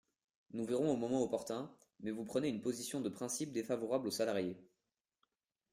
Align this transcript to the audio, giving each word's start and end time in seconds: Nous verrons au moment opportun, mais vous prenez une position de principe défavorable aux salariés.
Nous 0.53 0.65
verrons 0.65 0.93
au 0.93 0.95
moment 0.95 1.21
opportun, 1.21 1.69
mais 1.99 2.09
vous 2.09 2.25
prenez 2.25 2.47
une 2.49 2.63
position 2.63 3.01
de 3.01 3.09
principe 3.09 3.51
défavorable 3.51 4.07
aux 4.07 4.09
salariés. 4.09 4.57